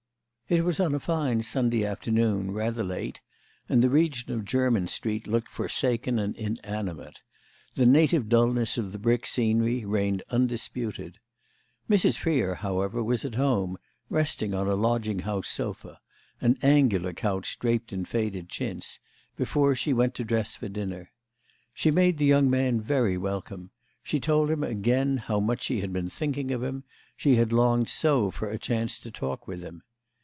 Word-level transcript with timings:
It 0.49 0.65
was 0.65 0.81
on 0.81 0.93
a 0.93 0.99
fine 0.99 1.43
Sunday 1.43 1.85
afternoon, 1.85 2.51
rather 2.51 2.83
late, 2.83 3.21
and 3.69 3.81
the 3.81 3.89
region 3.89 4.33
of 4.33 4.43
Jermyn 4.43 4.85
Street 4.87 5.25
looked 5.25 5.47
forsaken 5.47 6.19
and 6.19 6.35
inanimate; 6.35 7.21
the 7.75 7.85
native 7.85 8.27
dulness 8.27 8.77
of 8.77 8.91
the 8.91 8.99
brick 8.99 9.25
scenery 9.25 9.85
reigned 9.85 10.23
undisputed. 10.29 11.19
Mrs. 11.89 12.17
Freer, 12.17 12.55
however, 12.55 13.01
was 13.01 13.23
at 13.23 13.35
home, 13.35 13.77
resting 14.09 14.53
on 14.53 14.67
a 14.67 14.75
lodging 14.75 15.19
house 15.19 15.47
sofa—an 15.47 16.57
angular 16.61 17.13
couch 17.13 17.57
draped 17.57 17.93
in 17.93 18.03
faded 18.03 18.49
chintz—before 18.49 19.73
she 19.73 19.93
went 19.93 20.15
to 20.15 20.25
dress 20.25 20.57
for 20.57 20.67
dinner. 20.67 21.13
She 21.73 21.91
made 21.91 22.17
the 22.17 22.25
young 22.25 22.49
man 22.49 22.81
very 22.81 23.17
welcome; 23.17 23.71
she 24.03 24.19
told 24.19 24.51
him 24.51 24.65
again 24.65 25.15
how 25.15 25.39
much 25.39 25.63
she 25.63 25.79
had 25.79 25.93
been 25.93 26.09
thinking 26.09 26.51
of 26.51 26.61
him; 26.61 26.83
she 27.15 27.37
had 27.37 27.53
longed 27.53 27.87
so 27.87 28.31
for 28.31 28.49
a 28.49 28.59
chance 28.59 28.99
to 28.99 29.09
talk 29.11 29.47
with 29.47 29.61
him. 29.61 29.83